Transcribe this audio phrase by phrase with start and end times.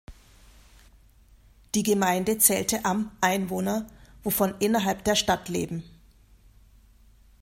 [1.75, 3.85] Die Gemeinde zählte am Einwohner,
[4.23, 5.83] wovon innerhalb der Stadt leben.